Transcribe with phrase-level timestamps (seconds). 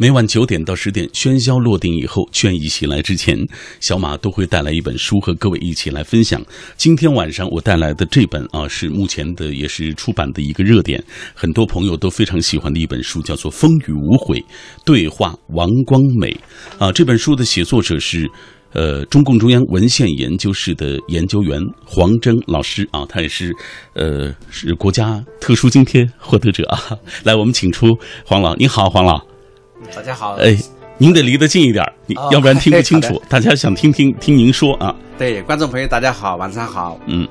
[0.00, 3.36] 每晚九点到十点，喧嚣落定以后，倦意袭来之前，
[3.80, 6.42] 小马都会带来一本书和各位一起来分享。
[6.78, 14.42] 今天晚上我带来的这本啊，是目前的也是出版的一个热点，很多朋友都非常喜欢的一本书，叫做《风雨无悔
[14.86, 16.34] 对话王光美》
[16.82, 16.90] 啊。
[16.90, 18.26] 这本书的写作者是
[18.72, 23.52] 呃中共中央文献研究室的研究员黄征老师啊，他也是
[23.92, 26.96] 呃是国家特殊津贴获得者啊。
[27.22, 27.88] 来，我们请出
[28.24, 29.29] 黄老，你好，黄老。
[29.94, 30.56] 大家好，哎，
[30.98, 33.20] 您得离得近一点，你要不然听不清楚。
[33.28, 34.94] 大家想听听听您说啊。
[35.18, 36.98] 对，观众朋友大家好，晚上好。
[37.06, 37.26] 嗯，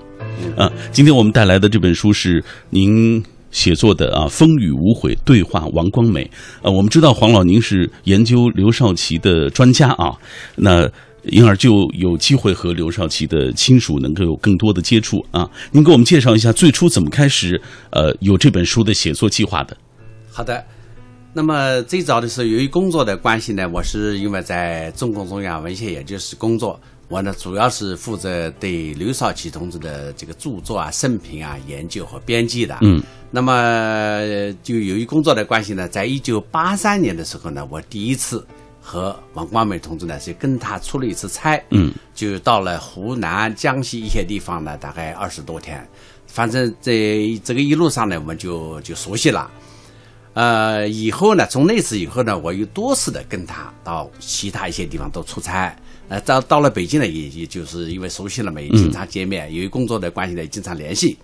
[0.57, 6.23] 啊，今天我们带来的这本书是您写作的啊，《风雨无悔对话王光美》。
[6.63, 10.11] 呃，我们知道黄老您是研究刘少奇的专家啊，
[10.55, 10.89] 那
[11.23, 15.49] 因而就有机会和刘少奇的亲属能够有更多的接触啊。
[15.71, 17.61] 您给我们介绍一下最初怎么开始
[17.91, 19.77] 呃有这本书的写作计划的？
[20.31, 20.63] 好的。
[21.31, 32.77] 那么最早的时候，由于工作的关系呢，我是因为在中共中央文献研究室工作，我呢主要是负责对刘少奇同志的这个著作啊、生平啊研究和编辑的。
[32.81, 33.01] 嗯。
[33.31, 34.23] 那么
[34.63, 38.43] 就由于工作的关系呢，在一九八三年的时候呢，我第一次
[38.81, 41.61] 和王光美同志呢是跟他出了一次差。
[41.69, 41.93] 嗯。
[42.15, 45.87] 就到了湖南、江西一些地方呢，大概二十多天，
[46.25, 46.91] 反正在
[47.43, 49.49] 这个一路上呢，我们就就熟悉了。
[50.39, 55.75] 呃，以后呢，从那次以后呢，我又多次的跟他到其他一些地方都出差。
[56.07, 61.17] 呃，到到了北京呢，也也就是因为熟悉了嘛，也经常见面，由于工作的关系呢，也经常联系。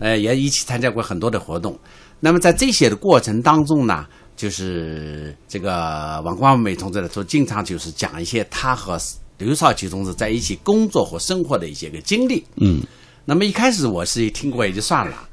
[0.00, 1.78] 呃，也一起参加过很多的活动。
[2.18, 4.04] 那么在这些的过程当中呢，
[4.36, 8.98] 就是这个王光美同志呢，都经常就是讲一些他和
[9.38, 12.44] 刘少奇同志在一起工作和生活的一些个经历。
[12.56, 12.82] 嗯。
[13.24, 15.28] 那么一开始我是听过也就算了。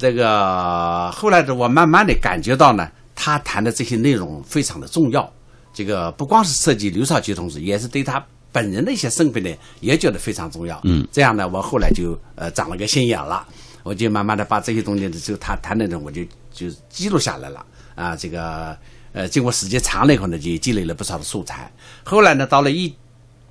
[0.00, 5.30] 这个后来的我慢慢的感觉到呢，他谈的这些内容非常的重要。
[5.74, 10.80] 这个不光是涉及刘少奇同志，也是对他本人的一些身份呢，也觉得非常重要。
[10.84, 13.46] 嗯，这样呢，我后来就呃长了个心眼了，
[13.82, 17.62] 我就慢慢的把这些东西的就他谈的呢，我就就记录下来了。
[17.94, 18.74] 啊，这个
[19.12, 21.70] 呃经过时间长了以后呢，就积累了不少的素材。
[22.04, 22.90] 后来呢，到了一。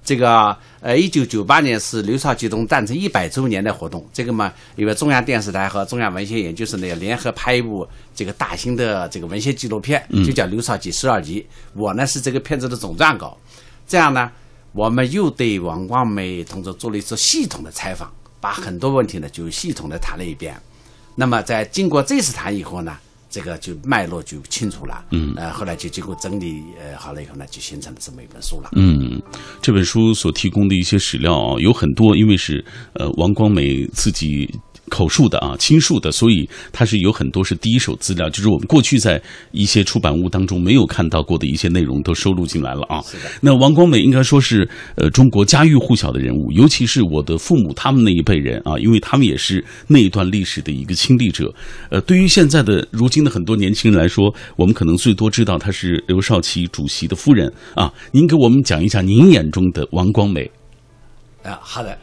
[0.04, 4.08] 这个呃，一九九八年是刘少奇同诞辰一百周年的活动。
[4.12, 11.42] 这个嘛，因为中央电视台和中央文学研究室呢要联合拍一部这个大型的这个文学纪录片，就叫《刘少奇十二集》。
[11.74, 13.38] 我呢是这个片子的总撰稿。
[13.88, 14.32] 这样呢，
[14.72, 20.56] 我们又对王光美同志做了一次系统的采访，把很多问题呢就系统的谈了一遍。
[21.14, 22.98] 那么在经过这次谈以后呢？
[23.30, 28.70] 这个就脉络就清楚了，嗯，呃，后来就经过整理，呃，好了以后呢，就形成了这么一本书了。
[28.76, 29.22] 嗯，
[29.62, 32.64] 这本书所提供的一些史料啊，有很多，因为是
[32.94, 34.50] 呃王光美自己。
[34.90, 43.02] 口述的啊，亲述的，所以它是有很多是第一手资料，就是我们过去在一些出版物当中没有看到过的一些内容都收录进来了啊。
[43.40, 51.54] 那王光美应该说是呃中国家喻户晓的人物，尤其是我的父母他们那一辈人啊，因为他们也是那一段历史的一个亲历者。
[51.90, 57.94] 呃，对于现在的如今的很多年轻人来说，我们可能最多知道她是刘少奇主席的夫人啊。
[58.12, 60.50] 您给我们讲一下您眼中的王光美。
[61.44, 61.98] 啊，好的。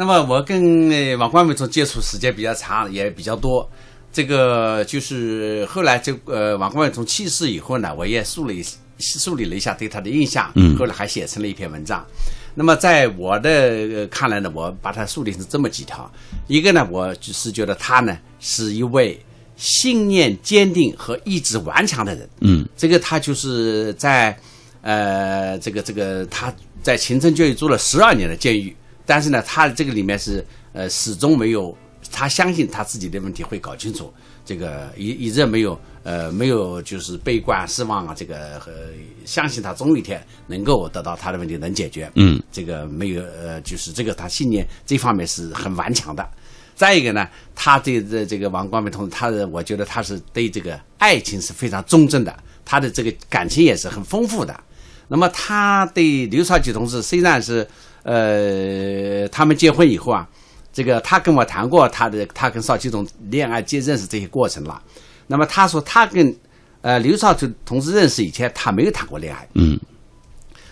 [0.00, 3.70] 那么我跟王光美从接触时间比较长，也比较多。
[4.10, 8.64] 这个就是后来就呃，王光美从去世以后呢，我也梳理
[8.98, 10.50] 梳理了一下对他的印象。
[10.54, 10.74] 嗯。
[10.78, 12.02] 后来还写成了一篇文章。
[12.54, 16.10] 那么在我的看来呢，我把它梳理成这么几条。
[16.46, 19.22] 一个呢，我就是觉得他呢是一位
[19.58, 22.26] 信念坚定和意志顽强的人。
[22.40, 22.66] 嗯。
[22.74, 24.34] 这个他就是在
[24.80, 26.50] 呃，这个这个他
[26.82, 28.74] 在秦城监狱住了十二年的监狱。
[29.10, 31.76] 但是呢，他这个里面是呃始终没有，
[32.12, 38.70] 他相信他自己的问题会搞清楚，这个一一直没有呃没有就是悲观失望啊，这个和
[39.24, 42.08] 相信他总有一天能够得到他的问题能解决。
[42.14, 46.24] 嗯，这个没有呃就是这个他信念这方面是很顽强的。
[46.76, 52.32] 再一个呢，他对这这个王光美同志，他的我觉得他是对这个爱情是非常忠贞的，
[52.64, 54.54] 他的这个感情也是很丰富的。
[55.08, 57.66] 那么他对刘少奇同志虽然是。
[58.02, 60.26] 呃，他们结婚以后啊，
[60.72, 64.80] 这个他跟我谈过他的他跟邵启总恋爱、接认识这些过程了。
[65.26, 66.34] 那么他说他跟
[66.80, 69.46] 呃刘少奇同志认识以前，他没有谈过恋爱。
[69.54, 69.78] 嗯。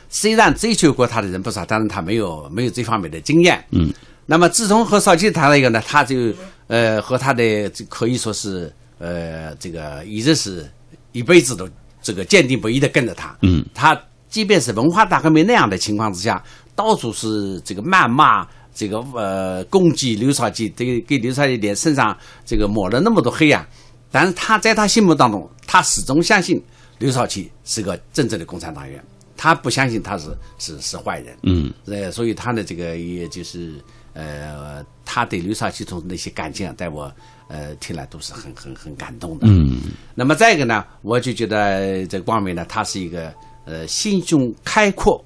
[0.09, 3.63] 虽然追求过他的人不少，但是他没有没有这方面的经验。
[3.73, 3.93] 嗯。
[4.25, 6.33] 那么自从和邵奇谈了一个呢，他就
[6.69, 10.67] 呃和他的可以说是呃这个一直是
[11.13, 11.69] 一辈子都
[12.01, 13.37] 这个坚定不移的跟着他。
[13.43, 13.63] 嗯。
[13.75, 16.43] 他即便是文化大革命那样的情况之下。
[16.79, 22.17] 到处是这个谩骂，这个呃攻击刘少奇，给给刘少奇脸身上
[22.47, 23.69] 这个抹了那么多黑啊！
[24.13, 26.63] 但是他在他心目当中，他始终相信
[26.99, 29.03] 刘少奇是个真正的共产党员，
[29.37, 30.29] 他不相信他是
[30.61, 33.75] 是是坏人，嗯，呃，所以他的这个也就是
[34.13, 37.13] 呃，他对刘少奇同那些感情啊，在我
[37.49, 39.81] 呃听来都是很很很感动的，嗯。
[40.15, 43.35] 那么再一个呢，我就觉得这光美呢，他是一个
[43.65, 45.25] 呃心胸开阔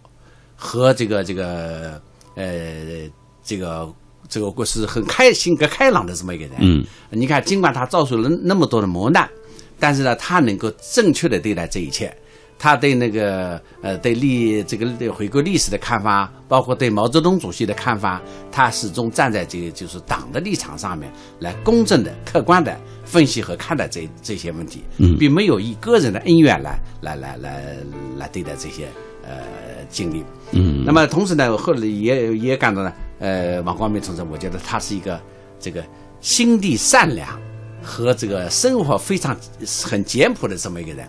[0.62, 2.00] 和这个这个
[2.36, 3.10] 呃
[3.42, 3.92] 这个
[4.28, 6.54] 这个故事很开性格开朗的这么一个人。
[6.60, 9.28] 嗯，你看，尽管他遭受了那么多的磨难，
[9.80, 12.16] 但是呢，他能够正确的对待这一切。
[12.58, 18.22] 他对那个呃对历这个对回归历史的看法，包括对毛泽东主席的看法，
[18.52, 27.76] 他始终站在这个就是党的立场上面来公正的、客观的分析和看待这这些问题，嗯并没有以个人的恩怨来来来来
[28.16, 28.86] 来对待这些
[29.38, 30.24] 呃经历。
[30.52, 35.20] 嗯，那么同时呢，我后来也也感到呢，呃，王光明同志，我觉得他是一个
[35.58, 35.82] 这个
[36.20, 37.40] 心地善良
[37.82, 39.36] 和这个生活非常
[39.84, 41.06] 很简朴的这么一个人。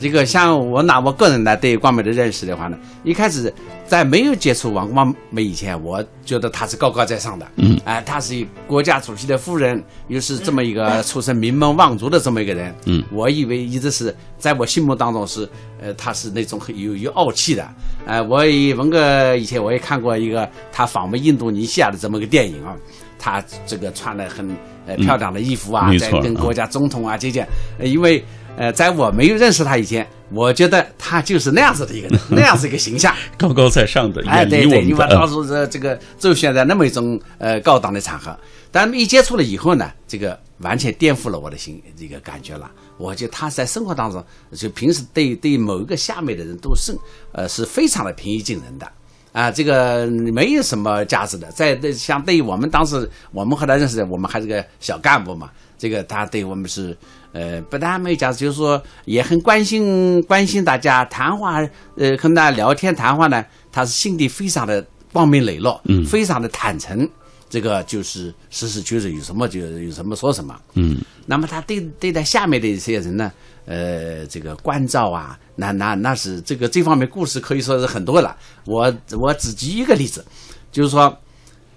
[0.00, 3.52] 这个像我拿我个人来对光美的认识的话呢，一开始
[3.86, 15.46] 在没有接触王光美以前，我觉得她是高高在上的，嗯，哎、她是国家主席的夫人，又是这么一个出身名门望族的这么一个人，嗯，我以为一直是在我心目当中是，
[15.80, 17.68] 呃，她是那种很有有傲气的，
[18.06, 22.74] 呃，我也文哥以前我也看过一个她访问印度尼西亚的这么个电影啊，
[23.18, 24.48] 她这个穿的很
[24.86, 27.46] 呃漂亮的衣服啊，在跟国家总统啊接见，
[27.78, 28.24] 呃因为
[28.56, 33.14] 呃，在我没有认识他以前，我觉得他就是那样子的一个人， 那样子一个形象。
[33.38, 34.84] 高高在上的， 哎，对对。
[34.84, 38.36] 因为到处这这个周旋在那么一种呃高档的场合，
[38.70, 42.70] 但一接触了以后呢，这个完全颠覆了我的心这个感觉了。
[42.98, 46.94] 我觉得他在生活当中，就平时对对某一个下面的人都是
[47.32, 48.86] 呃是非常的平易近人的。
[49.32, 55.48] 啊，这个没有什么价值的，在对像对于我们当时我们和他认识的，我们还是个小干部嘛，
[55.78, 56.96] 这个他对我们是
[57.32, 61.60] 呃不但没有价值，就是说也很关心关心大家，谈话
[61.96, 66.04] 呃跟大家聊天谈话呢，他是心地非常的光明磊落，嗯。
[66.04, 67.08] 非常的坦诚，
[67.48, 70.98] 这个就是实事求是，有什么就有什么说什么，嗯。
[71.26, 73.30] 那么他对对待下面的一些人呢，
[73.66, 78.36] 呃，这个关照啊，那那那是这个这方面故事可以说是很多了。
[78.66, 80.24] 我我只举一个例子，
[80.72, 81.16] 就是说，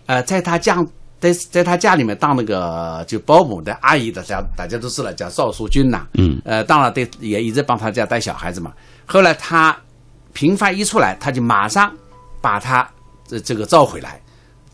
[0.08, 0.84] 呃，在他家
[1.24, 8.74] 在在他家里面当那个就保姆的阿姨，大家大家都知道叫赵淑君呐，嗯，呃，当然对也一直帮他家带小孩子嘛。
[9.06, 9.78] 后来他
[10.34, 11.90] 平凡一出来，他就马上
[12.42, 12.86] 把他
[13.26, 14.22] 这这个召回来，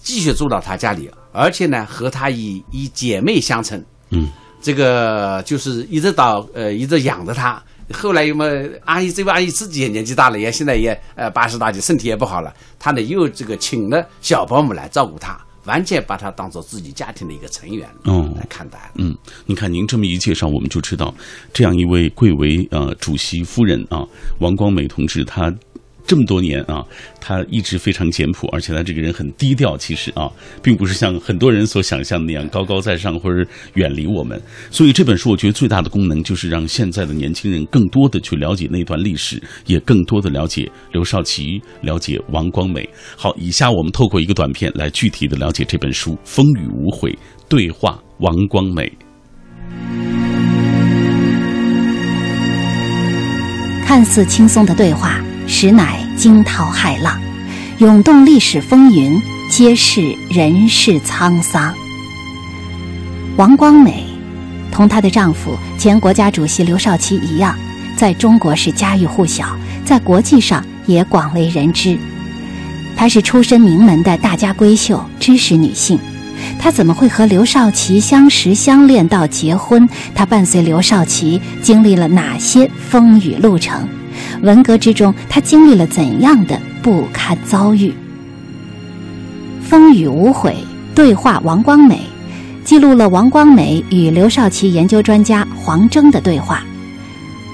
[0.02, 4.28] 继续住到他家里，而且呢和他以以姐妹相称，嗯。
[4.62, 7.64] 这个就是一直到呃一直养着他。
[7.94, 8.46] 后来有么
[8.84, 12.54] 阿姨这位阿姨自己也年纪大了，也现在也呃八十大几，身体也不好了。
[12.78, 15.40] 她呢又这个请了小保姆来照顾她，
[15.70, 18.92] 完全把他当做自己家庭的一个成员哦来看待了。
[18.96, 21.14] 嗯，你看您这么一介绍，我们就知道，
[21.54, 24.04] 这样一位贵为呃主席夫人啊，
[24.40, 25.54] 王光美同志，她
[26.10, 26.84] 这么多年啊，
[27.22, 29.78] 他一直非常简朴，而且他这个人很低调。
[29.78, 30.28] 其实啊，
[30.64, 34.42] 并不是像很多人所想象的那样高高在上或者远离我们。
[34.72, 42.90] 所以这本书，我觉得最大的功能就是让现在的年轻人更多的去了解那段历史，也更多的了解刘少奇，了解王光美。
[43.16, 47.12] 好，以下我们透过一个短片来具体的了解这本书《风雨无悔》，
[47.48, 48.92] 对话王光美。
[53.86, 57.20] 看似轻松的对话，实乃惊涛骇浪，
[57.80, 61.74] 涌动历史风云，揭示人世沧桑。
[63.36, 64.06] 王光美
[64.72, 67.58] 同她的丈夫前国家主席刘少奇一样，
[67.98, 71.98] 在中国是家喻户晓，在国际上也广为人知。
[72.96, 76.00] 她是出身名门的大家闺秀，知识女性。
[76.60, 79.90] 她怎么会和刘少奇相识相恋到结婚？
[80.14, 83.90] 她伴随刘少奇经历了哪些风雨路程？
[84.42, 87.94] 文革之中，他经历了怎样的不堪遭遇？
[89.62, 90.56] 风雨无悔，
[90.96, 92.00] 对话王光美，
[92.64, 96.64] 记录了王光美与刘少奇研究专家黄征的对话。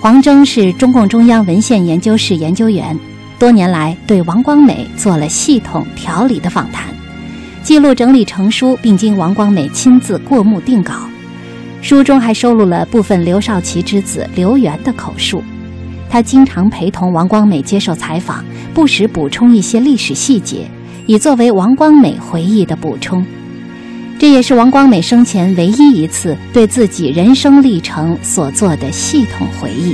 [0.01, 2.97] 黄征是中共中央文献研究室研究员，
[3.39, 6.85] 多年来对王光美做了系统条理的访谈。
[7.63, 10.93] 记录整理成书，并经王光美亲自过目定稿。
[11.81, 15.43] 书中还收录了部分刘少奇之子刘源的口述。
[16.15, 18.41] 他经常陪同王光美接受采访，
[18.73, 20.65] 不时补充一些历史细节，
[21.07, 23.21] 以作为王光美回忆的补充。
[24.17, 29.93] 这也是王光美生前唯一一次对自己人生历程所做的系统回忆。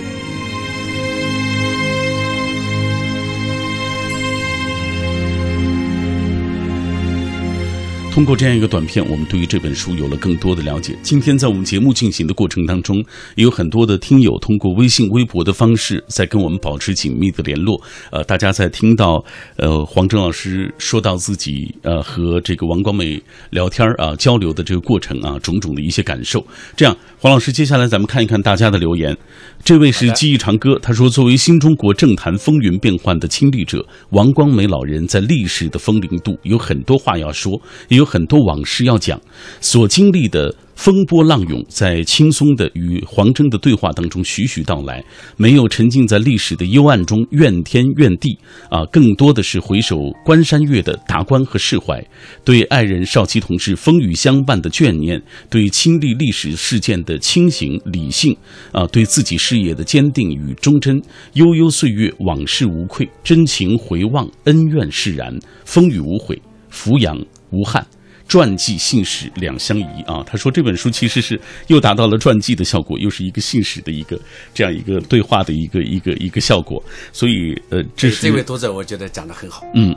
[8.12, 10.98] 通过这样一个短片，我们对于这本书有了更多的了解。
[11.02, 12.98] 今天在我们节目进行的过程当中，
[13.36, 17.82] 也有很多的听友通过微信、微博的方式在跟我们保持紧密的联络。
[18.12, 19.24] 呃，大家在听到
[19.56, 23.18] 呃黄征老师说到自己呃和这个王光美
[23.50, 26.46] 聊天啊交流的这个过程啊，种种的一些感受。
[26.76, 29.18] 这样，黄老师，接下来咱们看一看大家的留言。
[29.64, 39.22] 这位是记忆长歌，他说：“作为新中国政坛风云变幻的亲历者，王光美老人在历史的风陵度有很多话要说，也有很多往事要讲。
[39.62, 45.04] 所经历的风波浪涌，在轻松的与黄峥的对话当中徐徐道来，
[45.38, 48.36] 没有沉浸在历史的幽暗中怨天怨地
[48.70, 52.04] 啊，更多的是回首关山月的达观和释怀，
[52.44, 58.36] 对爱人少奇同志风雨相伴的眷念，对亲历历史事件的清醒理性
[58.72, 61.00] 啊，对自己事业的坚定与忠贞。
[61.34, 66.42] 悠悠岁月，往事无愧，真情回望，恩怨释然，风雨无悔，
[66.72, 67.16] 俯仰
[67.52, 67.86] 无憾。
[68.28, 70.24] 传记信史两相宜啊！
[70.26, 74.18] 他说这本书其实是又达到了传记的效果，又是一个信史的一个
[74.54, 76.82] 这样一个对话的一个一个一个效果。
[77.12, 79.66] 所以呃，这是这位读者，我觉得讲的很好。
[79.74, 79.94] 嗯，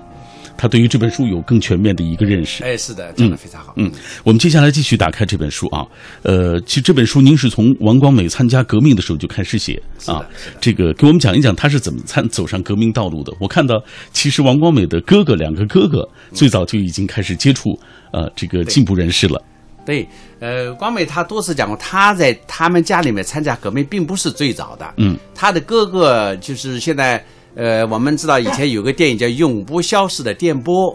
[0.56, 2.62] 他对于这本书有更全面的一个认识。
[2.64, 3.72] 哎，是的，讲的非常好。
[3.76, 3.90] 嗯，
[4.22, 5.86] 我们接下来继续打开这本书啊。
[6.22, 10.24] 呃，其实这本书您是从王光美参加革命的时候就开始写啊。
[10.60, 13.32] 这个给我们讲一讲他是怎么参走上革命道路的。
[13.38, 13.82] 我看到
[14.12, 17.78] 其实王光美的哥哥两个哥哥最早就已经开始接触
[18.12, 19.42] 呃这个进步人士了。
[19.86, 20.08] 对，
[20.40, 24.94] 呃，光美他多次讲过，他在他们家里面参加革命并不是最早的。
[24.96, 27.22] 嗯，他的哥哥就是现在，
[27.56, 30.92] 呃，我们知道以前有个电影叫《永不消逝的电波》，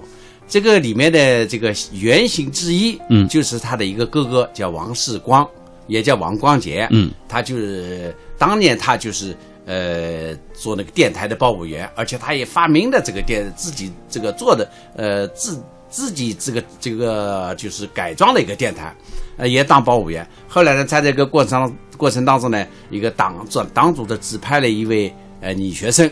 [0.47, 5.47] 这个里面的这个原型之一，嗯就是他的一个哥哥叫王世光，
[5.87, 6.87] 也叫王光杰。
[6.91, 9.33] 嗯，他就是当年他就是
[9.65, 15.57] 呃做那个电台的报务员，而且他也发明了这个电自己这个做的呃自
[15.89, 18.93] 自己这个这个就是改装了一个电台，
[19.37, 20.27] 呃也当报务员。
[20.47, 26.09] 后来呢，在这个过程过程当中呢，一个党党党组的指派了一位呃女学生。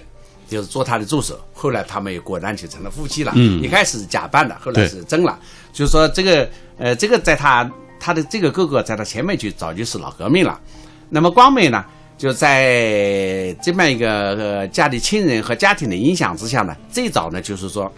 [0.48, 3.32] 就是做他的助手，后来他们也果然就成了夫妻了。
[3.36, 5.38] 嗯一开始是假扮的，后来是真了。
[5.74, 10.60] 就是说这个呃，这个在他他的这个哥哥在他前面就早就是老革命了。
[11.10, 11.84] 那么光美呢，
[12.18, 17.92] 就在这么一个呃家里亲人和家庭的影响之下呢，最早呢就是说，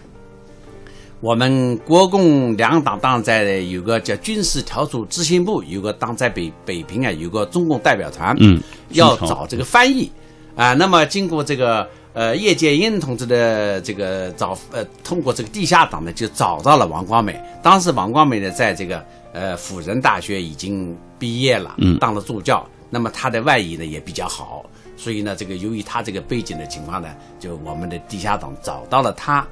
[1.21, 10.11] 我们国共两党当然在有个叫军事调处执行部，有个当在北北平啊有个中共代表团，嗯要找这个翻译
[10.55, 10.73] 啊。
[10.73, 11.87] 那么经过这个
[12.19, 17.41] 呃叶剑英同志的这个找呃通过这个地下党呢，就找到了王光美。
[17.63, 22.67] 当时王光美呢，在这个呃辅仁大学已经毕业了，嗯当了助教。
[22.89, 24.65] 那么他的外语呢也比较好，
[24.97, 27.07] 所以呢，这个由于他这个背景的情况呢，
[27.39, 29.47] 就我们的地下党找到了他，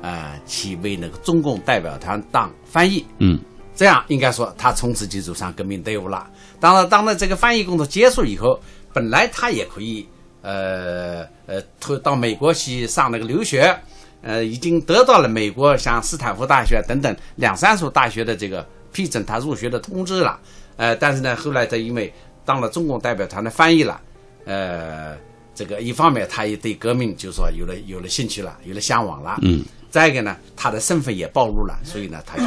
[0.00, 3.04] 呃，去为那个中共代表团当翻译。
[3.18, 3.36] 嗯
[3.74, 6.30] 这样应该说，他从此就走上革命队伍了。
[6.60, 8.60] 当然，当然这个翻译工作结束以后，
[8.92, 10.06] 本来他也可以，
[10.42, 13.74] 呃呃，投到美国去上那个留学，
[14.22, 20.38] 呃，已经得到了美国像斯坦福大学等等两三所大学的这个批准他入学的通知了。
[20.76, 22.12] 呃，但是呢，后来他因为
[22.44, 24.00] 当了中共代表团的翻译了，
[24.44, 25.16] 呃，
[25.54, 29.38] 这个一方面他也对革命就是说有了有了兴趣了，有了向往了。
[29.42, 32.44] 嗯，再一个呢，他的身份也暴露了，所以呢，他就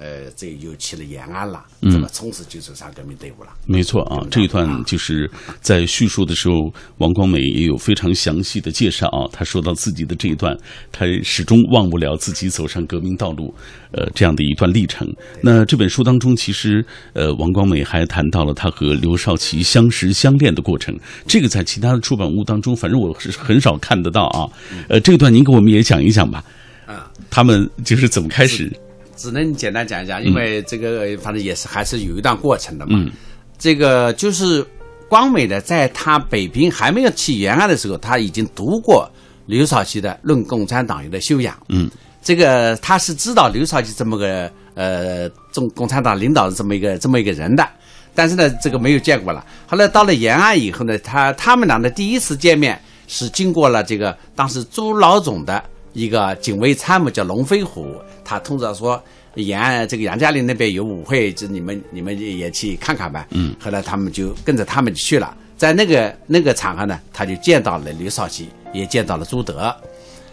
[0.00, 3.50] 呃，这又去了延安了，嗯那么从此就走上革命队伍了。
[3.66, 5.30] 没错啊，这一段就是
[5.60, 6.54] 在叙述的时候，
[6.96, 9.28] 王光美也有非常详细的介绍啊。
[9.30, 10.56] 他说到自己的这一段，
[10.90, 13.54] 他始终忘不了自己走上革命道路，
[13.92, 15.06] 呃，这样的一段历程。
[15.42, 20.98] 那这本书当中，其实呃，王光美还谈到了他和刘少奇相识相恋的过程。
[21.26, 24.48] 这个在其他的出版物当中，反正我是很少看得到啊。
[24.88, 26.42] 呃，这段您给我们也讲一讲吧。
[26.86, 28.72] 啊，他们就是怎么开始？
[29.20, 32.98] 只能简单讲一讲，因为这个反正也是还是有一段过程的嘛。
[32.98, 33.12] 嗯
[33.58, 34.66] 这个就是
[35.06, 39.06] 光美的，在他北平还没有去延安的时候，他已经读过
[39.44, 41.54] 刘少奇的《论共产党员的修养》。
[41.68, 41.90] 嗯，
[42.22, 47.68] 这个他是知道刘少奇这么个呃中共产党领导的这么一个这么一个人的，
[48.14, 49.44] 但是呢，这个没有见过了。
[49.66, 57.94] 后来到了延安以后呢，他他们俩的第一次见面是经过了这个当时朱老总的一个警卫参谋叫龙飞虎，
[58.24, 59.02] 他通知说
[59.34, 63.26] 延安这个杨家岭那边有舞会，就你们你们也去看看吧。
[63.30, 69.74] 嗯，后来他们就跟着他们去了，在那个那个场合呢，他就见到了刘少奇，也见到了朱德。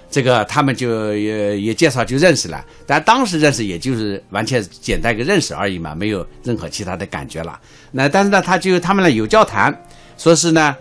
[0.09, 7.59] 这个他们就也也介绍就认识了，但当时认识也就是完全简单一个认识而已嘛，没有任何其他的感觉了。
[7.91, 9.83] 那但是呢，他就他们呢有交谈，
[10.17, 10.73] 说是呢，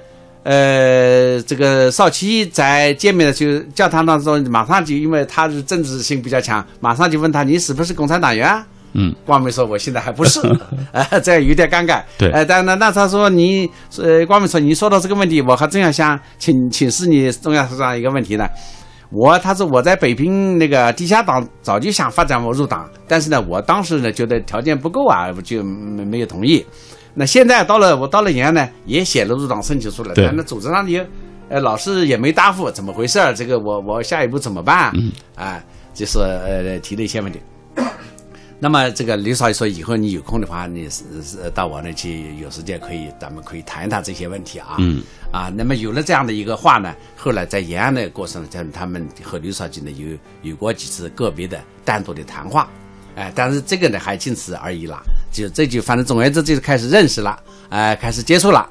[0.48, 8.64] 呃，这个少奇在见面的就交谈当中，马上就因为他是政治性比较强，马上就问他你是不是共产党员啊？
[8.92, 10.40] 嗯，光明说我现在还不是，
[10.92, 12.00] 哎， 这样有点尴尬。
[12.16, 18.46] 对哎，但那那他说你，呃，光明说你说到这个问题，我还真要想请请示你中央社长一个问题呢。
[19.10, 26.64] 我他说我在北平那个地下党早就想发展我入党，但是呢，我当时呢觉得条件不够啊，我就没没有同意。
[27.18, 31.04] 那现在到了我到了延安呢，也写了入党申请书了，对但那组织上也，
[31.48, 33.32] 呃，老师也没答复，怎么回事儿？
[33.32, 34.92] 这个我我下一步怎么办？
[34.94, 37.40] 嗯，啊，就是呃提了一些问题。
[38.60, 44.76] 那么这个刘少爷说，以后你有空的话，你是是到我那去，有时间可以，咱们可以谈一谈这些问题啊。
[44.78, 45.02] 嗯。
[45.32, 52.68] 啊，那么有了这样的一个话呢，后来在延安的过程中，他们和刘少奇呢有有过几次个别的单独的谈话，
[53.16, 55.02] 哎，但是这个呢还仅此而已啦。
[55.32, 57.36] 就这就反正总而言之就是开始认识了，
[57.70, 58.70] 哎、开始接触了。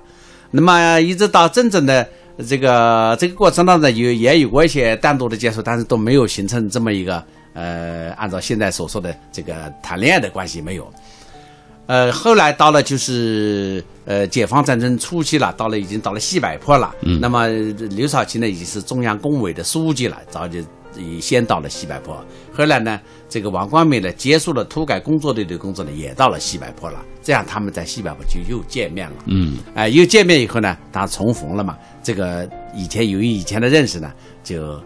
[0.51, 2.07] 那么一直到真正的
[2.47, 7.21] 这个这个过程当中，有也有过一些单独的接触，但是都没有形成这么一个
[7.53, 10.89] 呃，按照现在所说的这个谈恋爱的关系没有。
[11.87, 16.93] 呃，后来到了就是呃解放战争初期了，到了已经到了西柏坡了。
[17.01, 20.59] 嗯，那么刘少奇呢已经是中央工委的书记了，早就
[20.97, 22.25] 已先到了西柏坡。
[22.55, 27.03] 后来呢，这个王光美呢结束了土改工作队的工作呢，也到了西柏坡了。
[27.21, 29.15] 这样他们在西柏坡就又见面了。
[29.25, 31.77] 嗯，哎、又见面以后呢，当然重逢了嘛。
[32.01, 34.11] 这个以前由于以前的认识呢，
[34.43, 34.81] 就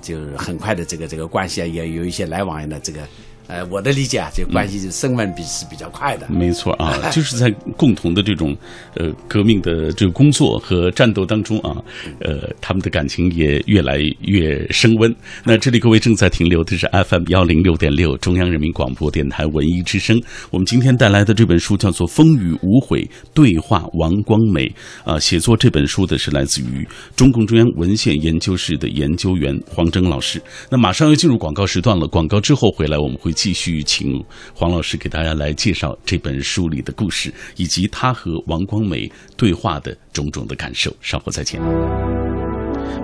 [0.00, 3.00] 就很快的这个这个关系啊，也有一些来往呢这个。
[3.48, 6.26] 呃，我的理解啊，这个关系升温比是比较快的。
[6.30, 8.56] 没错啊， 就是在共同的这种
[8.94, 11.76] 呃革命的这个工作和战斗当中啊，
[12.20, 15.14] 呃，他们的感情也越来越升温。
[15.44, 20.18] 那这里各位正在停留的是 FM 幺零六点六中央人民广播电台文艺之声。
[20.50, 24.66] 我们今天带来的这本书叫做《风雨无悔对话王光美》
[25.04, 30.40] 啊，写作这本书的是来自于中共中央文献研究室的研究员黄征老师。
[30.70, 33.31] 那马上要进入广告时段了，广告之后回来我们会。
[33.32, 34.24] 继续请
[34.54, 40.94] 黄老师给大家来介绍这本书里的故事，以及他和王光美对话的种种的感受。
[41.00, 41.60] 稍后再见。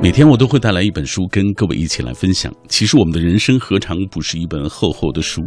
[0.01, 2.55] 每天我都会带来一本书跟各位一起来分享。
[2.69, 5.43] 其实我们的人生何尝不是一本厚厚的书？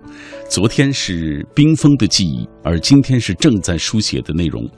[0.49, 4.69] 昨天是冰封的记忆，而今天是正在书写的内容。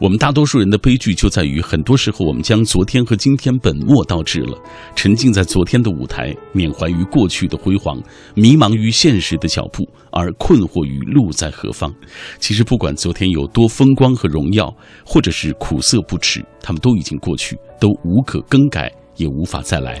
[0.00, 4.58] 我们大多数人的悲剧就在于，很多时候我们将昨天和今天本末倒置了，
[4.96, 8.02] 沉浸在昨天的舞台，缅怀于过去的辉煌，
[8.34, 11.94] 迷茫于现实的脚步，而困惑于路在何方。
[12.40, 14.74] 其实不管昨天有多风光和荣耀，
[15.06, 18.92] 或者是苦涩不耻，他们都已经过去，都无可更改。
[19.20, 20.00] 也无法再来，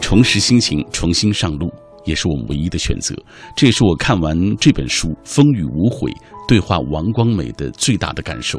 [0.00, 1.70] 重拾心情，重新上路，
[2.06, 3.14] 也是我们唯一的选择。
[3.54, 6.10] 这也是我看完这本书《风雨无悔：
[6.48, 8.58] 对话王光美》的最大的感受。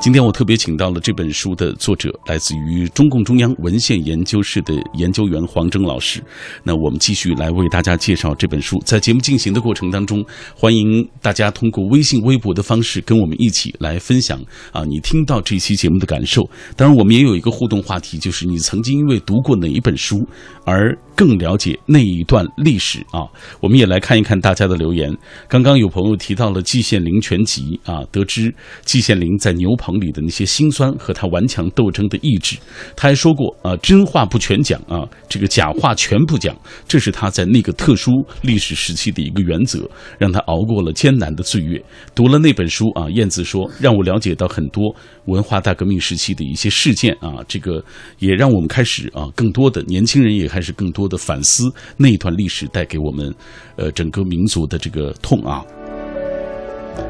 [0.00, 6.24] 今天我特别请到了这本书的作者，来自于中共中央文献研究室的研究员黄峥老师。
[6.62, 8.80] 那我们继续来为大家介绍这本书。
[8.82, 10.24] 在节目进行的过程当中，
[10.56, 16.48] 欢迎大家通过微信、微博的方式跟我们一起来分享啊，你听到这期节目的感受。
[16.76, 20.26] 当然，我们也有一个互动话题，就是你曾经因为读过哪一本书
[20.64, 23.26] 而更了解那一段历史啊。
[23.60, 25.10] 我们也来看一看大家的留言。
[25.48, 32.56] 刚刚有朋友提到了季羡林全集啊，得知季羡林在牛棚里的那些辛酸和他顽强斗争的意志。
[32.96, 38.10] 他还说过啊，真话不全讲啊，这个假话全不讲，这是他在那个特殊
[38.42, 41.82] 历史时期的一个原则，让他熬过了艰难的岁月。
[42.14, 44.94] 读了那本书啊，燕子说让我了解到很多
[45.26, 47.82] 文化大革命时期的一些事件啊，这个
[48.18, 53.34] 也让我们开始啊，更多的年轻人也开始更多多的反思那一段历史带给我们
[53.76, 55.64] 呃整个民族的这个痛啊。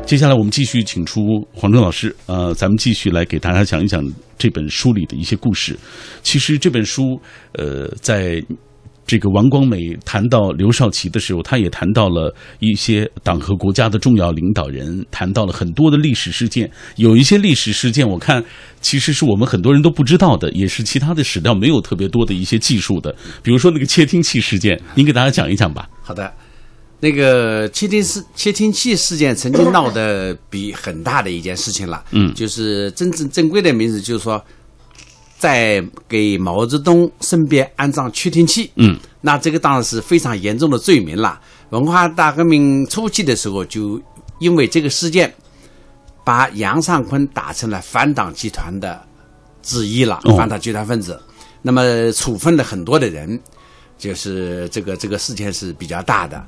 [0.07, 1.21] 接下来我们继续请出
[1.53, 4.05] 黄春老师，呃，咱们继续来给大家讲一讲
[4.39, 5.77] 这本书里的一些故事。
[6.23, 7.21] 其实这本书，
[7.53, 8.41] 呃，在
[9.11, 16.71] 这个王光美谈到刘少奇的时候，他也谈到了一些党和国家的重要领导人，谈到了很多的历史事件。
[16.95, 18.41] 有一些历史事件，我看
[18.81, 23.13] 其实是我们很多人都不知道的，也是其他的史料没有特别多的一些技术的。
[23.43, 25.89] 比如说那个窃听器事件，您给大家讲一讲吧。
[26.05, 26.33] 好的，
[27.01, 34.41] 那个窃听事窃听器事件曾经闹得比很大的一件事情了，嗯就是真正正规的名字就是说，
[35.41, 41.41] 在给毛泽东身边安装窃听器，嗯，那这个当然是非常严重的罪名了。
[41.71, 43.99] 文化大革命初期的时候，就
[44.39, 45.33] 因为这个事件，
[46.23, 49.01] 把杨尚昆打成了反党集团的
[49.63, 51.19] 之一了，哦反党集团分子。
[51.63, 53.41] 那么处分了很多的人，
[53.97, 56.45] 就是这个这个事件是比较大的。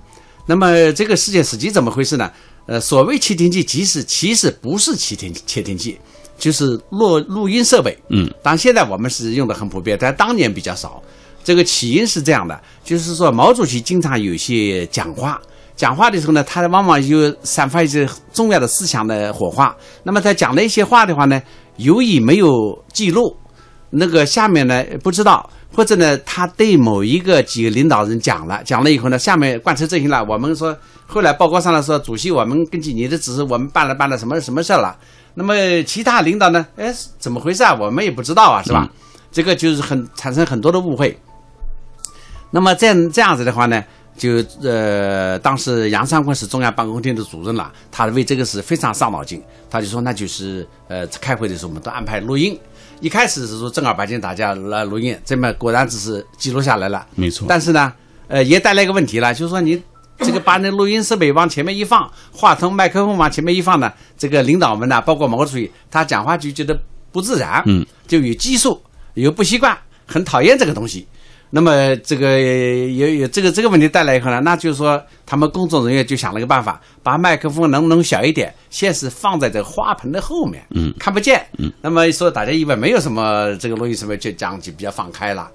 [0.46, 2.30] 那么这个事件实际怎么回事呢？
[2.66, 5.98] 呃，所谓窃听器，其实其实不是窃听窃听器，
[6.42, 7.96] 就是录录音设备。
[8.10, 11.00] 嗯，当然现在我们是用的很普遍，但当年比较少。
[11.44, 15.40] 这个起因是这样的，就是说毛主席经常有些讲话，
[15.76, 19.72] 讲话的时候呢，他往往有散发一些重要的思想的火花。
[20.02, 21.40] 那么他讲了一些话的话呢，
[21.76, 22.48] 由于没有
[22.92, 23.36] 记录，
[23.90, 30.24] 那个下面呢不知道，或者呢他对某一个几个领导人讲了，讲了以后呢，下面贯彻执行了。
[30.28, 30.76] 我们说
[31.06, 34.96] 后来报告上来说，主席，我们根据你的指示，我们办了办了什么什么事了。
[35.34, 36.66] 那么其他领导呢？
[36.76, 37.74] 哎，怎么回事啊？
[37.74, 38.88] 我们也不知道啊，是吧？
[39.30, 41.18] 这个就是很产生很多的误会。
[42.50, 43.82] 那么这样这样子的话呢，
[44.16, 49.42] 就呃，当时杨尚昆是中央办公厅的主任了，他为这个事非常伤脑筋。
[49.70, 52.58] 他就说，那就是呃，开会的时候我们都安排录音。
[53.00, 57.06] 一开始是说正儿八经大家来录音，这么果然只是记录下来了。
[57.14, 57.46] 没错。
[57.48, 57.90] 但是呢，
[58.28, 59.82] 呃，也带来一个问题了，就是说你。
[60.22, 66.78] 这个把那录音设备往前面一放，话筒、麦克风往前面一放呢，这个领导们呢，包括毛主席，他讲话就觉得
[67.10, 68.80] 不自然，嗯，就有激素，
[69.14, 71.06] 有不习惯，很讨厌这个东西。
[71.54, 85.46] 那么这个有有这个这个问题带来以后呢，那就是说他们工作人员就想了个办法，把麦克风能不能小一点，先是放在这个花盆的后面，嗯，看不见，嗯，那么说大家以为没有什么这个录音设备，就讲就比较放开了，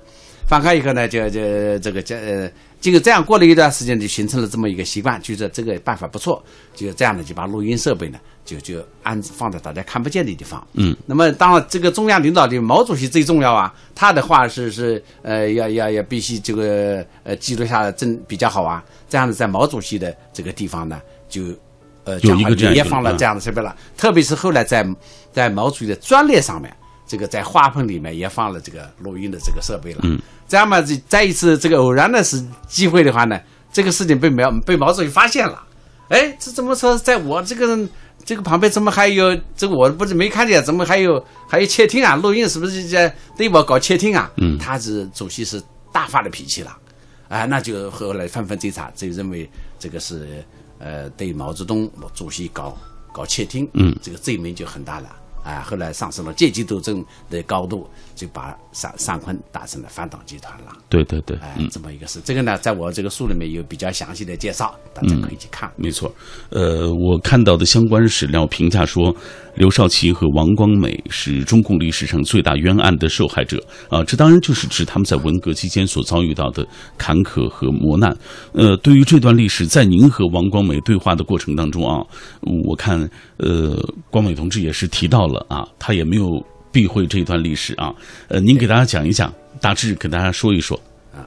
[0.47, 2.51] 放开以后呢，就就这个这呃。
[2.79, 6.43] 结果这样过了一段时间，就形成了这么一个习惯，就是这个办法不错，
[6.75, 10.65] 就这样呢就把录音设备呢，就就安放在大家看不见的地方。
[10.73, 18.83] 嗯，那么当然，这个中央领导的毛主席最重要啊，他的话是是呃要要要必须这个呃记录下来，真比较好啊。
[19.09, 21.41] 这样子在毛主席的这个地方呢，就
[22.03, 24.87] 呃有一个也放了这样的设备了，特别是后来在
[25.33, 26.71] 在毛主席的专列上面。
[27.07, 33.39] 这个在花盆里面也放了这个录音的这个设备了，嗯，这样嘛，这再一次这个偶然的是机会的话呢，
[33.71, 35.65] 这个事情被毛被毛主席发现了，
[36.09, 37.87] 哎，这怎么说，在我这个
[38.25, 42.17] 这个旁边怎么还有这个我不是没看见，怎么还有还有窃听啊？
[42.17, 44.29] 录音是不是在对我搞窃听啊？
[44.35, 45.61] 嗯，他是主席是
[45.93, 46.77] 大发了脾气了，
[47.29, 50.43] 啊，那就后来纷纷追查，就认为这个是
[50.77, 52.77] 呃对毛泽东主席搞
[53.13, 55.15] 搞窃听，嗯，这个罪名就很大了。
[55.47, 60.75] 啊，后来上升了阶级斗争的高度，就把尚尚坤打成了反党集团了。
[60.89, 62.19] 对对对，哎，这么一个事。
[62.25, 65.71] 这个呢，在我这个书里面有比较详细的介绍，大家可以去看。
[65.77, 66.11] 没错，
[66.49, 69.15] 呃，我看到的相关史料评价说，
[69.55, 78.17] 刘少奇和王光美是中共历史上最大冤案的受害者啊，这当然就是指他们在文革期间所遭遇到的坎坷和磨难。
[78.53, 82.03] 呃，对于这段历史，在您和王光美对话的过程当中啊，
[82.65, 82.99] 我看
[83.37, 83.77] 呃，
[84.09, 85.37] 光美同志也是提到了。
[85.49, 86.25] 啊，他也没有
[86.77, 87.91] 避讳这段历史啊。
[88.27, 90.79] 呃，您给大家讲一讲，大致给大家说一说。
[91.11, 91.25] 啊，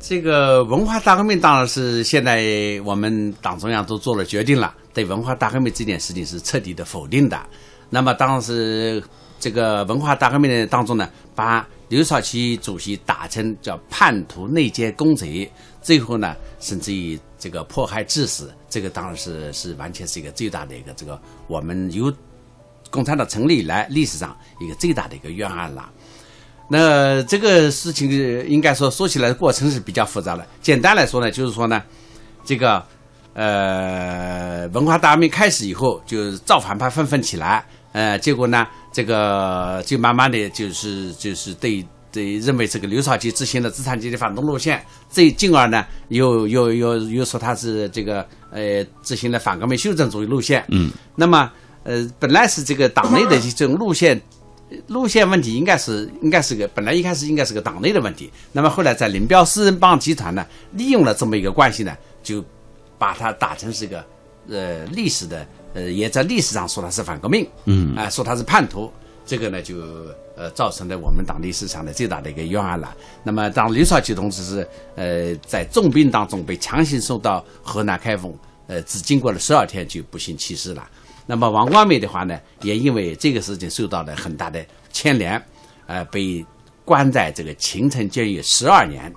[0.00, 7.38] 这个文化大革命当然是现在我们党中央都做了决定了，对文化大革命这件事情是彻底的否定的。
[7.90, 9.02] 那么当时
[9.38, 15.46] 这个文化大革命的当中呢，把刘少奇主席打成叫叛徒、内奸、公贼，
[15.82, 22.10] 最后呢，甚至于这个迫害致死，这个当然是是完全是一个最大的一个这个我们有。
[22.90, 25.90] 共产党成立以来，历史上一个最大的一个冤案了。
[26.68, 28.10] 那这个事情
[28.48, 30.44] 应该说说起来过程是比较复杂的。
[30.60, 31.80] 简单来说呢，就是说呢，
[32.44, 32.84] 这个
[33.34, 50.64] 呃文化大革命开始以后，就是造反派纷纷起来，呃，结果呢，这个就慢慢的就是就是对对认为这个刘少奇执行了资产阶级反动路线，这进而呢又又又又说他是这个呃执行了反革命修正主义路线。
[50.70, 51.48] 嗯，那么。
[51.86, 54.20] 呃，本来是这个党内的这种路线，
[54.88, 58.28] 路线问题应该是应该是个本来一开始应该是个党内的问题。
[58.50, 62.44] 那么后来在林彪四人帮集团呢，利用了这么一个关系呢，就
[62.98, 64.04] 把它打成是个
[64.48, 68.90] 呃历史的呃，也在历史上说他是反革命，嗯啊，说他是叛徒，
[69.24, 69.76] 这个呢就
[70.36, 72.92] 呃造成了我们党历史上的最大的一个冤案了。
[73.22, 78.34] 那么当刘少奇同志是呃在重病当中被强行送到河南开封，
[78.66, 80.84] 呃只经过了十二天就不幸去世了。
[81.26, 85.44] 那么王光美的话呢，也因为这个事情受到了很大的牵连，
[85.86, 86.44] 呃，被
[86.84, 89.12] 关在这个秦城监狱十二年，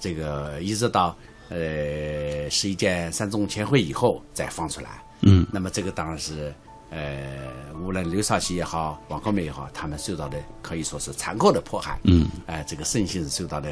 [0.00, 1.14] 这个一直到
[1.50, 5.02] 呃十一届三中全会以后再放出来。
[5.20, 6.52] 嗯，那么这个当然是
[6.90, 7.48] 呃，
[7.80, 12.00] 无论刘少奇也好，王光美也好，他们受到的可以说是残酷的迫害。
[12.04, 13.68] 嗯，哎，这个身心是受到了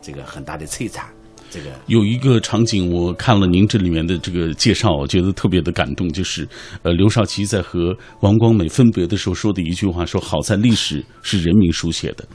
[0.00, 1.06] 这个很大的摧残。
[1.54, 6.48] 这个有一个场景，我看了您这里面的这个介绍，我觉得特别的感动，就是
[6.82, 12.26] 呃，刘少奇在和王光美分别的时候说的一句话，说：“好在历史是人民书写的。”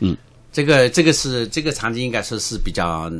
[0.00, 0.16] 嗯，
[0.52, 3.10] 这个这个是这个场景应该说是比较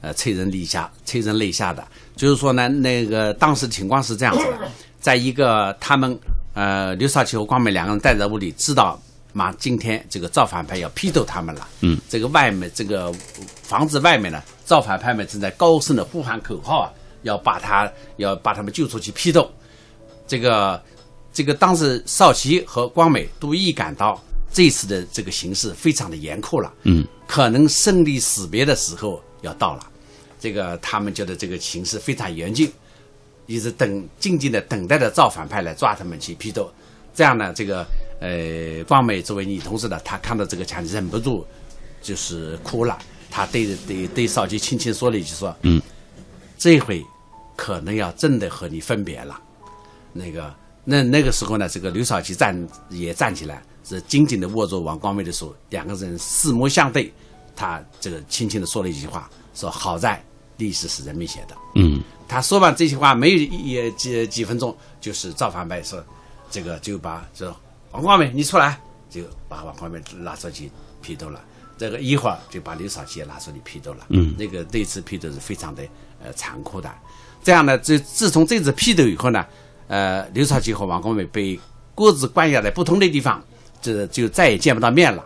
[0.00, 1.86] 呃催人泪下、催人泪下的。
[2.16, 6.18] 就是说呢，那个当时的情况是这样子的，在一个他们
[6.54, 9.00] 呃刘少奇和光美两个人待在屋里，知道。
[9.32, 11.68] 嘛，今天这个造反派要批斗他们了。
[11.80, 13.12] 嗯，这个外面这个
[13.62, 19.50] 房子外面呢，造反派们正在高声的呼喊口号啊，要把他要把他们救出去批斗。
[20.26, 20.82] 这个
[21.32, 29.86] 这个当时少奇和光美都预感到这次的这个形势非常的严酷了，嗯，可能生离死别的时候要到了。
[30.40, 32.70] 这个他们觉得这个形势非常严峻，
[33.46, 36.70] 一直等静静的等待着造反派来抓他们去批斗。
[37.14, 37.84] 这样呢，这个
[38.20, 41.46] 呃，光美作为女同志呢，她看到这个场景忍不住
[42.02, 42.98] 就是哭了。
[43.30, 45.80] 她对对对少奇轻轻说了一句说：“嗯，
[46.58, 47.04] 这回
[47.56, 49.40] 可能要真的和你分别了。”
[50.12, 50.54] 那个
[50.84, 57.12] 那那个时候呢，这个刘少奇站也站起来，是紧紧的握住王光美的手，两个人四目相对，
[57.54, 60.20] 他这个轻轻的说了一句话，说：“好在
[60.56, 66.02] 历史是人民写的。”嗯，他说完这些话，没有也几几分钟，就是造反派说，
[66.50, 67.54] 这个就把这
[67.92, 70.70] 王光美你出来，就把王光美拉出去
[71.00, 71.40] 批斗了。
[71.76, 74.06] 这个一会儿就把刘少奇也拉出去批斗了。
[74.08, 75.82] 嗯，那个那次批斗是非常的
[76.22, 76.92] 呃残酷的。
[77.42, 79.46] 这样呢，自自从这次批斗以后呢，
[79.86, 81.58] 呃，刘少奇和王光美被
[81.94, 83.42] 各自关押在不同的地方，
[83.80, 85.24] 这就再也见不到面了。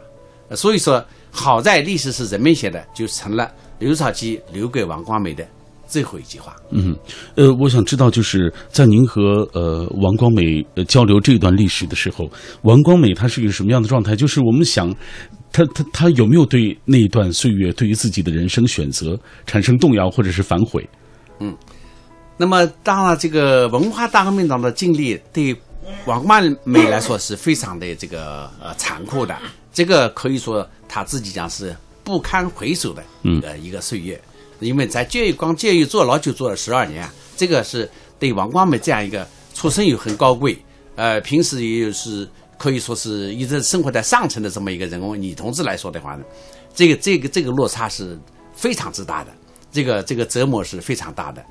[0.49, 5.47] 呃所以说，好在历史是人民写的，就成了刘少奇留给王光美的
[5.93, 6.57] 最后一句话。
[6.71, 6.97] 嗯，
[7.35, 12.27] 呃，我想知道，就是在您和呃王光美呃交流这段历史的时候，
[12.63, 14.17] 王光美他是一个什么样的状态？
[14.17, 14.91] 就是我们想，
[15.53, 20.89] 他他他有没有对那一段岁月，对于自己的人生选择产生动摇或者是反悔？
[21.41, 21.55] 嗯
[22.39, 25.55] 那么，当然，这个文化大革命党的经历对
[26.07, 29.37] 王曼美来说是非常的这个呃残酷的，
[29.73, 34.21] 这个可以说他自己讲是不堪回首的一个、一个岁月，
[34.63, 40.57] 因为在监狱光监狱坐牢就坐了十二年，这个是对王光美这样一个出身又很高贵，
[40.97, 46.25] 呃，平时也是可以说是一直生活在上层的这么一个人物女同志来说的话呢，
[46.75, 48.19] 这个这个这个落差是
[48.55, 49.33] 非常之大的，
[49.73, 51.45] 这个这个折磨是非常大的。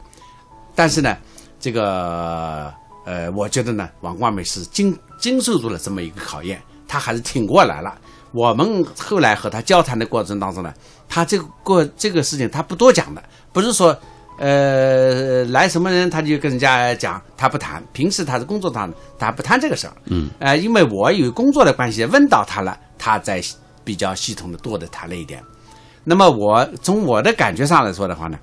[0.74, 1.18] 但是呢，
[1.60, 2.74] 这个
[3.06, 8.00] 呃，我觉得呢，王光美是经经受住了这么一个考验，她还是挺过来了。
[8.32, 10.74] 我们后来和他交谈的过程当中呢，
[11.10, 13.96] 他这个过这个事情他不多讲的，不是说
[14.38, 17.84] 呃来什么人他就跟人家讲，他不谈。
[17.92, 19.94] 平时他是工作上他不谈这个事儿。
[20.06, 23.42] 嗯，呃，因为我有工作的关系问到他了，他在
[23.84, 25.44] 比较系统的多的谈了一点。
[26.04, 28.40] 那么我从我的感觉上来说的话呢，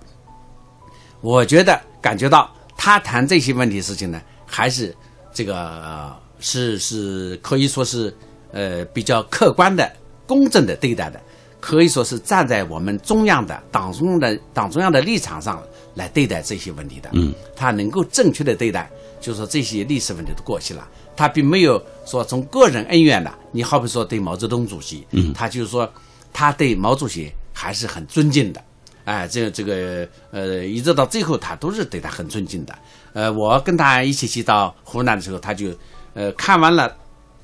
[1.21, 4.95] 我觉得感觉到他谈这些问题事情呢，还是
[5.33, 8.17] 这个、呃是是可以说是
[8.53, 9.91] 呃比较客观的、
[10.27, 11.21] 公正的对待的，
[11.61, 15.63] 可以说是站在我们中央的党中央的党中央的立场上
[15.95, 17.11] 来对待这些问题的。
[17.13, 23.33] 嗯，他能够正确的对待，就是说这些历史问题都过去了，他并没有说从个人恩怨的。
[23.51, 25.91] 你好比说对毛泽东主席，嗯他就是说
[26.33, 28.63] 他对毛主席还是很尊敬的。
[29.05, 32.79] 哎，这个这个呃，一直到最后，他都是对他很尊敬的。
[33.15, 35.71] 呃，我跟他一起去到湖南的时候，他就
[36.13, 36.95] 呃看完了，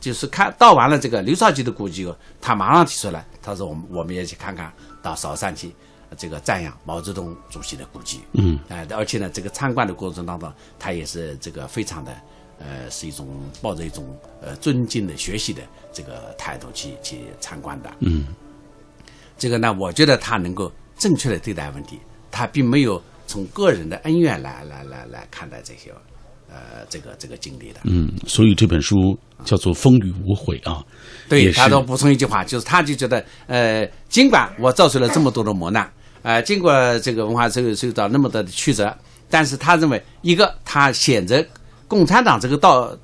[0.04, 4.70] 就是看到完了这个刘少奇的故居后，他马上提出来，他说我们我们也去看看
[5.02, 5.74] 到韶山去，
[6.10, 8.18] 呃这个赞扬毛泽东主席的故居。
[8.32, 12.14] 嗯，哎、而且呢，这个参观的过程当中，他也是这个非常的
[12.58, 13.26] 呃，是一种
[13.62, 14.04] 抱着一种
[14.42, 17.90] 呃尊敬的学习的这个态度去去参观的。
[18.00, 18.26] 嗯，
[19.38, 21.98] 这个呢，我觉得他能够正确的对待问题，
[22.30, 25.90] 他并没有从个人的恩怨来来来来看待这些
[26.54, 27.80] 呃这个这个经历的。
[27.84, 30.84] 嗯，所以这本书叫做《风雨无悔》啊。
[31.28, 35.90] 对他都补充一句话，就是他就觉得，呃，尽管我遭受了这么多的磨难，
[36.22, 38.96] 呃，经过这个文化受受到那么多的曲折，
[39.28, 41.44] 但是他认为，一个他选择
[41.88, 42.96] 共产党这个道，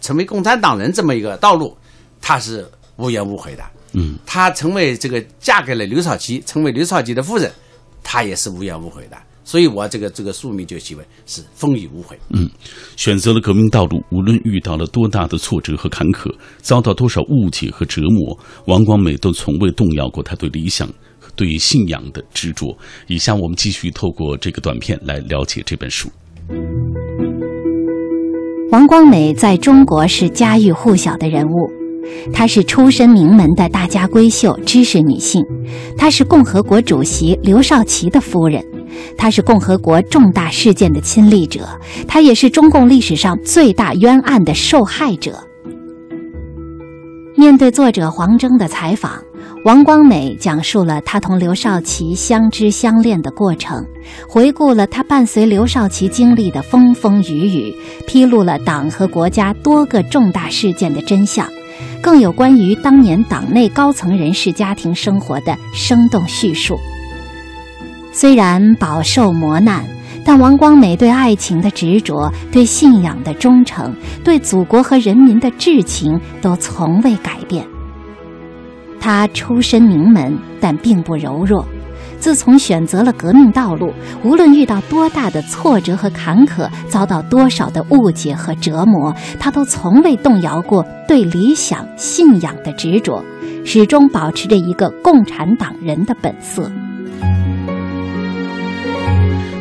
[0.00, 1.76] 成为共产党人这么一个道路，
[2.20, 3.64] 他是无怨无悔的。
[3.92, 7.50] 嗯，他成为这个嫁给了刘少奇，成为刘少奇的夫人，
[8.02, 9.16] 他也是无怨无悔的。
[9.44, 12.18] 所以我这个这个宿命就起为是风雨无悔。
[12.30, 12.48] 嗯，
[12.96, 20.88] 选择了革命道路，无论遇到了多大的挫折和坎坷，遭到多少误解和折磨，王光美都从未动摇过他对理想、
[21.20, 22.76] 和对信仰的执着。
[23.06, 26.08] 以下我们继续透过这个短片来了解这本书。
[28.70, 31.70] 王光美在中国是家喻户晓的人物，
[32.32, 35.40] 她是出身名门的大家闺秀、知识女性，
[35.96, 38.64] 她是共和国主席刘少奇的夫人，
[39.16, 41.68] 他是共和国重大事件的亲历者，
[42.06, 45.38] 他也是中共历史上最大冤案的受害者。
[47.36, 49.12] 面对作者黄峥的采访，
[49.64, 53.84] 王光美讲述了他同刘少奇相知相恋的过程，
[54.28, 57.74] 回顾了他伴随刘少奇经历的风风雨雨，
[58.06, 61.46] 披露了党和国家多个重大事件的真相，
[62.00, 66.78] 更有关于当年党内高层人士家庭生活的生动叙述。
[68.14, 69.84] 虽然饱受磨难，
[70.24, 77.66] 但王光美对爱情的执着、对信仰的忠诚、对祖国和人民的至情都从未改变。
[79.00, 81.66] 她出身名门，但并不柔弱。
[82.20, 93.22] 自从选择了革命道路，无论遇到多大的挫折和坎坷，遭到多少的误解和折磨，她都从未动摇过对理想、信仰的执着，
[93.64, 96.70] 始终保持着一个共产党人的本色。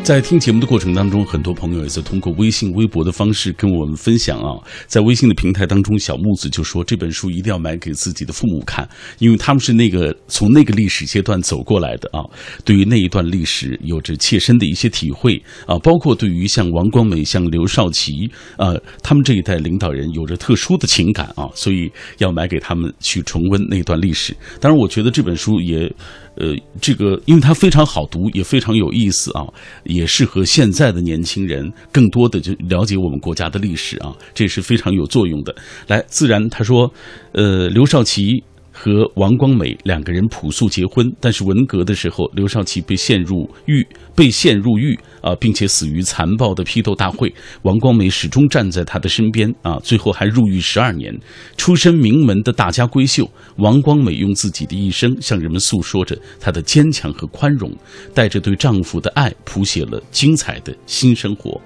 [0.04, 4.60] 在听节目的过程当中，很多朋友也在通过微信、微博的方式跟我们分享啊。
[4.86, 8.88] 在微信的平台当中，小木子就说这本书一定要买给自己的父母看，
[9.20, 12.20] 因为他们是那个从那个历史阶段走过来的啊，
[12.66, 24.36] 对于那一段历史有着切身的一些体会啊，包括对于像王光美、像刘少奇啊，他们这一代领导人有着特殊的情感啊，所以要买给他们去重温那段历史。
[24.60, 25.90] 当然，我觉得这本书也。
[26.36, 29.46] 呃，这个因为它非常好读，也非常有意思啊，
[29.84, 35.56] 也适合现在的年轻人更多的就了解我们国家的历史啊，这是非常有作用的。
[35.88, 36.92] 来，自然他说，
[37.34, 38.44] 呃，刘少奇。
[38.74, 47.32] 和王光美两个人朴素结婚，但是文革的时候，刘少奇被陷入狱，被陷入狱啊，并且死于残暴的批斗大会。
[47.62, 51.16] 王光美始终站在他的身边啊，最后还入狱十二年。
[51.56, 57.72] 出身名门的大家闺秀王光美，用自己的一生向人们诉说着她的坚强和宽容，
[58.14, 61.62] 带着对丈夫的爱，谱写了精彩的新生活。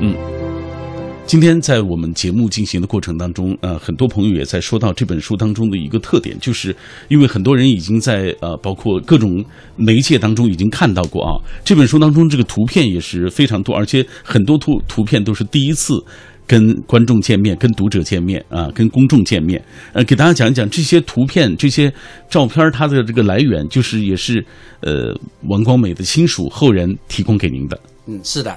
[0.00, 0.43] 嗯。
[1.26, 6.74] 今天在我们节目进行的过程当中，呃，很多朋友也在说到这本书当中的一个特点，就是
[7.08, 11.32] 因为很多人已经在呃，包括各种媒介当中已经看到过啊，
[11.64, 15.94] 这本书当中这个图片也是非常多，而且很多图图片都是第一次
[16.46, 19.60] 跟观众见面、跟读者见面啊、跟公众见面。
[19.92, 21.92] 呃，给大家讲一讲这些图片、这些
[22.28, 24.44] 照片它的这个来源，就是也是
[24.82, 25.12] 呃
[25.48, 27.80] 王光美的亲属后人提供给您的。
[28.06, 28.56] 嗯，是的。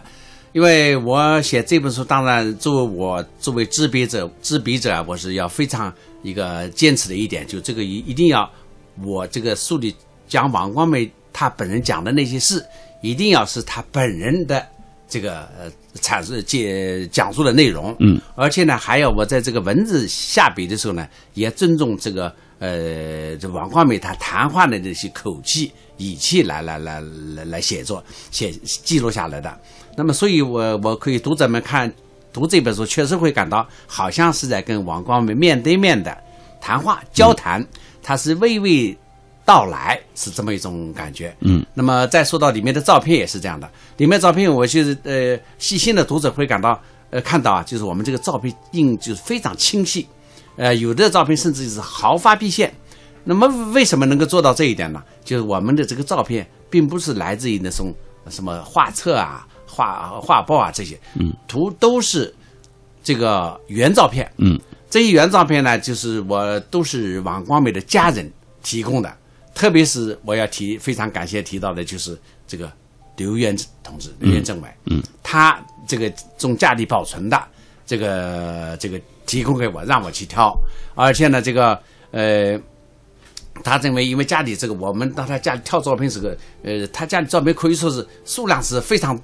[0.54, 8.50] 因为我写这本书，当然作为我作为执笔者，执笔者我是要非常一个坚持的一点，就这个一一定要
[9.04, 9.94] 我这个书里
[10.28, 12.66] 讲王光美他本人讲的那些事，
[13.02, 14.66] 一定要是他本人的
[15.08, 17.96] 这个呃阐述解讲述的内容。
[18.00, 27.00] 嗯，而且呢，还要我在这个文字下笔的时候呢，也尊重这个呃这王光美他谈话的那些口气语气来来来
[27.36, 29.60] 来来写作写记录下来的。
[29.98, 31.92] 那么，所以我我可以读者们看
[32.32, 36.16] 读这本书，确实会感到好像是在跟王光美面对面的
[36.62, 37.66] 谈话交谈，
[38.04, 38.96] 他是娓娓
[39.44, 41.36] 道来，是这么一种感觉。
[41.40, 41.66] 嗯。
[41.74, 46.80] 那么再说到里面的照片也是这样的，里面照片我就是呃细心的读者会感到
[47.10, 50.08] 呃看到啊，就是我们这个照片印就是非常清晰，
[50.58, 52.72] 呃有的照片甚至是毫发毕现。
[53.24, 55.02] 那么为什么能够做到这一点呢？
[55.26, 57.92] 就是我们的这个照片并不是来自于那种
[58.30, 59.47] 什么画册啊。
[59.78, 62.34] 画画报啊，这些嗯图都是
[63.04, 64.28] 这个原照片。
[64.38, 64.60] 嗯，
[64.90, 68.32] 这些原照片呢，就是我都是王光美的家人
[68.64, 69.16] 提供的。
[69.54, 72.72] 特别是我要提非常感谢提到的，就是这个
[73.16, 74.70] 刘元同志，刘元政委。
[74.86, 77.40] 嗯，他这个从家里保存的，
[77.86, 80.56] 这个这个提供给我，让我去挑。
[80.96, 81.80] 而且呢，这个
[82.12, 82.60] 呃，
[83.64, 89.20] 他认为因为家里这个，我们到他家里挑照片是个，呃，他家里照片可以说是数量是非常。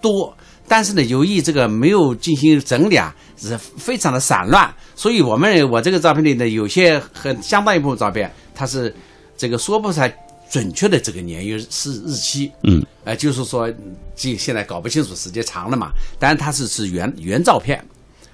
[0.00, 8.94] 多，但是呢，由于这个没有进行整理啊，是非常的散乱，所以我们我这个照片里呢，有些很相当一部分照片，它是
[9.36, 10.14] 这个说不出来
[10.50, 13.72] 准确的这个年月是日期，嗯，呃，就是说，
[14.14, 17.82] 这现在搞不清楚时间长了嘛，但是它是是原原照片，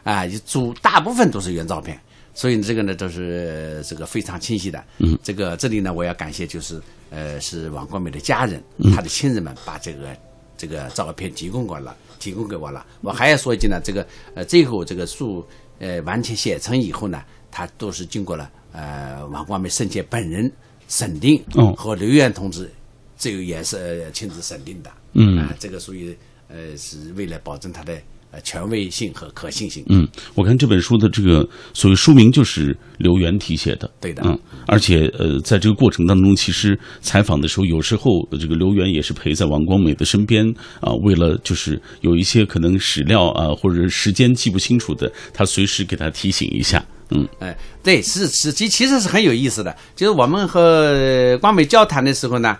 [0.03, 1.99] 啊，主大部分都是原照片，
[2.35, 8.63] 所以这个呢都是这个非常清晰的，嗯，这个这里呢我要感谢就是呃是王光美的家人，
[8.95, 10.17] 他的亲人们把这个。
[10.57, 12.87] 这个照片提供过了，提供给我了。
[13.01, 15.45] 我还要说一句呢，这个呃，最后这个书
[15.79, 20.51] 呃完全写成以后呢，它都是经过了呃王光美圣贤本人
[20.89, 21.43] 审定，
[21.77, 22.71] 和刘源同志
[23.17, 24.91] 这个也是亲自审定的。
[25.13, 26.17] 嗯，这个属于
[26.49, 28.01] 呃是为了保证他的。
[28.43, 29.85] 权威性和可信性。
[29.89, 33.91] 嗯，我看这本书的这个所谓书名就是刘源题写的。
[34.01, 34.23] 对的。
[34.25, 40.47] 嗯，而且呃，在这个过程当中，其实采访的时候，有时候这个刘源也是陪在王光美的身边
[40.81, 40.93] 啊。
[41.03, 46.85] 为了就是有一些可能史料啊或者时间记不清楚的，他随时给他提醒一下。
[47.11, 49.77] 嗯，哎，对，是实际其实是很有意思的。
[49.95, 52.57] 就是我们和光美交谈的时候呢，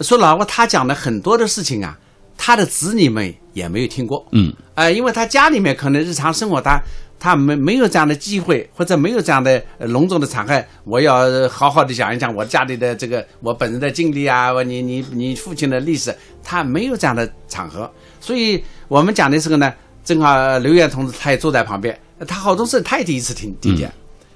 [0.00, 1.98] 说老话，他讲的很多的事情啊。
[2.36, 4.26] 他的子女们也没有听过。
[4.32, 6.80] 嗯，呃，因为他家里面可能日常生活他
[7.18, 19.72] 他没没有这样的机会，或者没有这样的呃隆重的场合，我要好好的讲一讲我家里的这个我本人的经历啊，我你你你父亲的历史，他没有这样的场合，所以我们讲的时候呢，
[20.04, 23.90] 正好刘源同志他也坐在旁边，他好多事他也第一次听听见，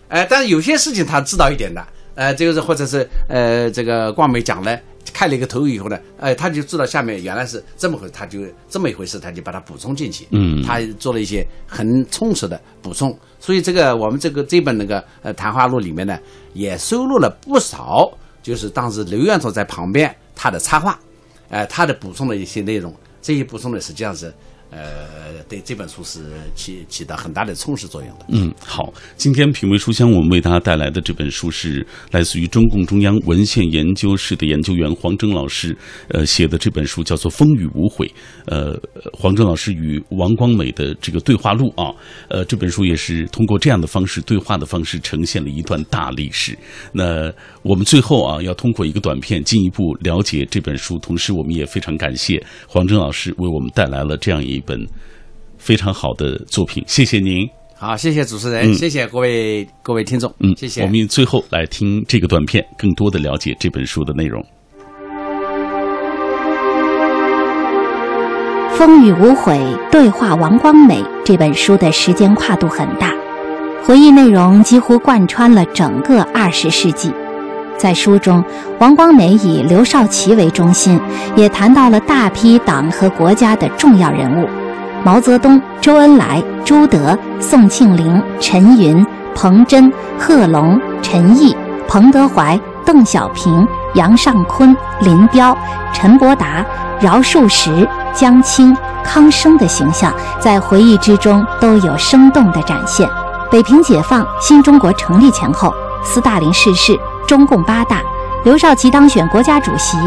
[0.08, 4.78] 呃，但是有些事情他知道一点的，呃，这个是或者是呃这个光美讲了。
[5.18, 8.38] 开了一个头以后呢，哎，他就知道下面原来是这么回事，他就
[8.68, 10.28] 这么一回事，他就把它补充进去。
[10.30, 16.16] 嗯，他做了一些很充实的补充，所以这个我们这个这本那个呃谈话录里面呢，
[16.52, 18.08] 也收录了不少，
[18.44, 20.96] 就是当时刘院长在旁边他的插画，
[21.48, 24.32] 呃，他的补充的一些内容，这些补充呢实际上是。
[24.70, 26.20] 呃，对这本书是
[26.54, 28.26] 起起到很大的充实作用的。
[28.28, 35.74] 嗯，好，今天品味书香，我们为大家带来的这本书是来自于中共中央文献研究室的研究员黄峥老师，
[36.08, 38.06] 呃，写的这本书叫做《风雨无悔》。
[38.44, 38.78] 呃，
[39.12, 41.90] 黄峥老师与王光美的这个对话录啊，
[42.28, 46.56] 呃，这本书也是通过这样的方式对话的方式呈现了一段大历史。
[46.92, 54.57] 那我们最后啊，要通过一个短片进一步了解这本书，同时我们也非常感谢黄峥老师为我们带来了这样一。
[54.58, 54.78] 一本
[55.56, 57.48] 非常好的作品，谢谢您。
[57.80, 60.82] 好，谢谢主持人，谢谢各位各位听众，嗯，谢谢。
[60.82, 64.42] 我们最后来听这个短片，更多的了解这本书的内容。
[68.76, 69.58] 《风雨无悔
[69.90, 73.14] 对话王光美》这本书的时间跨度很大，
[73.84, 77.12] 回忆内容几乎贯穿了整个二十世纪。
[77.78, 78.44] 在书中，
[78.80, 81.00] 王光美以刘少奇为中心，
[81.36, 84.48] 也谈到了大批党和国家的重要人物：
[85.04, 91.56] 毛泽东、周恩来、朱德、宋庆龄、陈云、彭真、贺龙、陈毅、
[91.86, 95.56] 彭德怀、邓小平、杨尚昆、林彪、
[95.92, 96.66] 陈伯达、
[97.00, 103.08] 饶漱石、江青、康生的形象，在回忆之中都有生动的展现。
[103.50, 105.72] 北平解放、新中国成立前后，
[106.02, 106.98] 斯大林逝世。
[107.28, 108.00] 中共八大，
[108.42, 109.98] 刘少奇当选国家主席，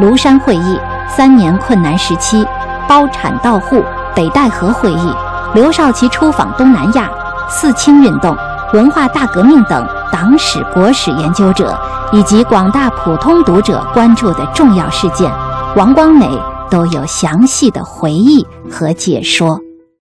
[0.00, 2.42] 庐山会议，三年困难时期，
[2.88, 5.14] 包产到户，北戴河会议，
[5.52, 7.10] 刘少奇出访东南亚，
[7.50, 8.34] 四清运动，
[8.72, 11.78] 文化大革命等党史国史研究者
[12.12, 15.30] 以及广大普通读者关注的重要事件，
[15.76, 16.26] 王光美
[16.70, 19.60] 都有详细的回忆和解说。